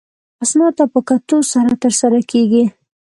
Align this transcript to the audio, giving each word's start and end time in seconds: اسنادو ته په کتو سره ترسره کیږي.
اسنادو 0.43 0.75
ته 0.77 0.83
په 0.93 0.99
کتو 1.07 1.37
سره 1.51 1.71
ترسره 1.83 2.19
کیږي. 2.31 2.63